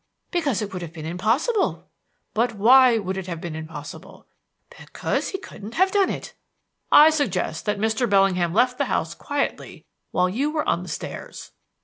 [0.31, 1.87] "Because it would have been impossible."
[2.33, 4.25] "But why would it have been impossible?"
[4.75, 6.33] "Because he couldn't have done it."
[6.91, 8.09] "I suggest that Mr.
[8.09, 11.51] Bellingham left the house quietly while you were on the stairs?"